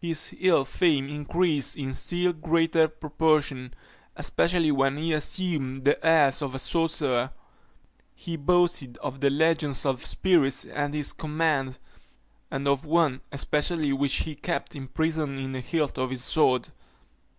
[0.00, 3.74] His ill fame increased in still greater proportion,
[4.16, 7.32] especially when he assumed the airs of a sorcerer.
[8.14, 11.76] He boasted of the legions of spirits at his command;
[12.50, 16.68] and of one especially, which he kept imprisoned in the hilt of his sword.